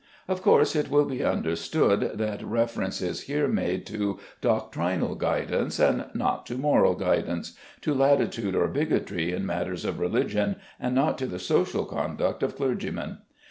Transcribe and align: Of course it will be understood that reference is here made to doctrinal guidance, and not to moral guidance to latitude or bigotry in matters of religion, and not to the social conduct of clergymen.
Of 0.27 0.41
course 0.41 0.75
it 0.75 0.89
will 0.89 1.05
be 1.05 1.23
understood 1.23 2.13
that 2.17 2.41
reference 2.43 3.03
is 3.03 3.21
here 3.21 3.47
made 3.47 3.85
to 3.85 4.19
doctrinal 4.41 5.13
guidance, 5.13 5.77
and 5.79 6.05
not 6.15 6.47
to 6.47 6.55
moral 6.57 6.95
guidance 6.95 7.55
to 7.81 7.93
latitude 7.93 8.55
or 8.55 8.67
bigotry 8.67 9.31
in 9.31 9.45
matters 9.45 9.85
of 9.85 9.99
religion, 9.99 10.55
and 10.79 10.95
not 10.95 11.19
to 11.19 11.27
the 11.27 11.37
social 11.37 11.85
conduct 11.85 12.41
of 12.41 12.55
clergymen. 12.55 13.19